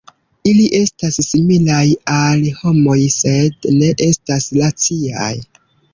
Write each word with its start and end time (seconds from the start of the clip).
Ili 0.51 0.63
estas 0.77 1.19
similaj 1.25 1.83
al 2.13 2.47
homoj, 2.63 2.97
sed 3.19 3.71
ne 3.77 3.93
estas 4.11 4.49
raciaj. 4.63 5.33